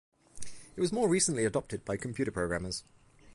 It 0.75 0.81
was 0.81 0.91
more 0.91 1.07
recently 1.07 1.45
adopted 1.45 1.85
by 1.85 1.95
computer 1.95 2.31
programmers. 2.31 2.83